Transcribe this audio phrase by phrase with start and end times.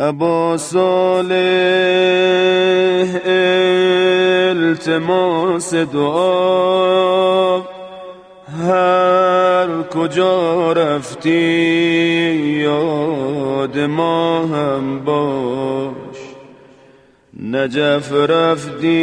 [0.00, 1.36] ابا صالح
[4.50, 7.62] التماس دعا.
[8.62, 11.40] هر کجا رفتی
[12.62, 16.18] یاد ما هم باش.
[17.42, 18.96] نجف رفتی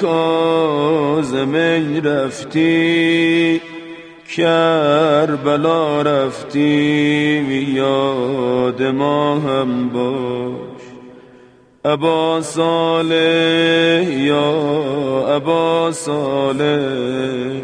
[0.00, 1.26] کازمین
[2.04, 3.60] رفتی.
[4.36, 6.60] کربلا رفتی
[7.74, 10.82] یاد ما هم باش.
[11.84, 14.50] ابا صالح یا
[15.36, 17.62] ابا صالح.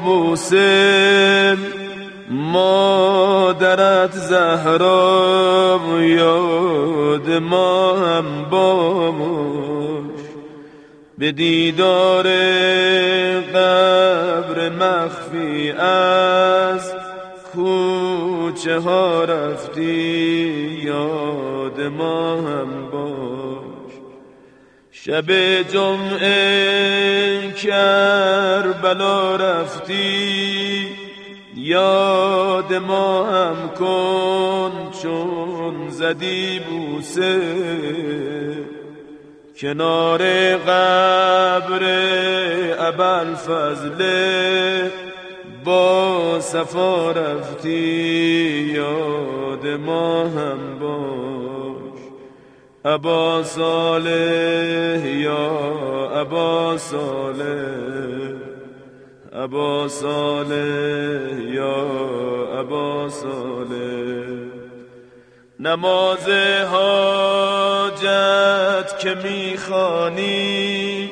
[2.34, 10.22] مادرت زهرا یاد ما هم باموش
[11.18, 12.24] به دیدار
[13.54, 16.94] قبر مخفی از
[17.54, 23.94] کوچه ها رفتی یاد ما هم باش
[24.92, 31.01] شب جمعه کربلا رفتی
[31.62, 34.72] یاد ما هم کن
[35.04, 37.42] چون زدی بوسه.
[39.60, 40.22] کنار
[40.58, 41.84] قبر
[42.80, 44.92] ابل فضله
[45.64, 47.70] با صفا رفتی
[48.76, 52.02] یاد ما هم باش.
[52.86, 55.52] ابا صالح یا
[56.22, 58.21] ابا صالح
[59.44, 61.88] ابا صالح یا
[62.60, 64.26] ابا صالح.
[65.60, 66.30] نماز
[66.72, 68.10] حاجت
[69.00, 71.12] که می‌خوانی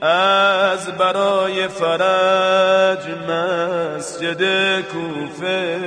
[0.00, 4.42] از برای فرج مسجد
[4.80, 5.78] کوفه.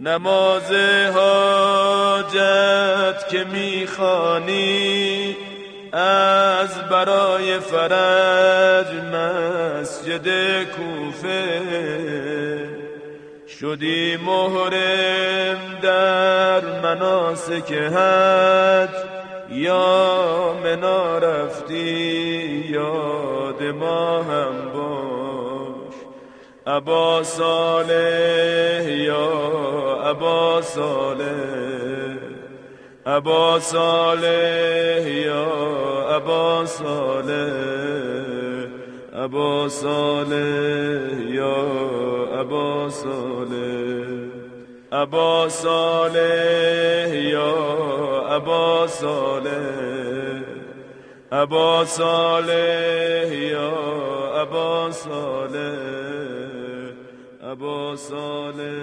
[0.00, 0.72] نماز
[1.14, 2.38] حاجت
[3.28, 5.36] که می‌خوانی
[5.94, 10.28] از برای فرج مسجد
[10.64, 11.60] کوفه
[13.60, 19.14] شدی مهرم در مناسک حج.
[19.50, 25.94] یا منا رفتی یاد ما هم باش.
[26.66, 29.30] ابا صالح یا
[30.04, 31.73] ابا صالح.
[33.06, 35.44] ابا صالح یا
[36.16, 37.52] ابا صالح
[39.24, 41.56] ابا صالح یا
[42.40, 44.28] ابا صالح
[44.92, 47.52] ابا صالح یا
[48.36, 50.42] ابا صالح
[51.32, 53.70] ابا صالح یا
[54.40, 55.78] ابا صالح
[57.52, 58.74] ابا صالح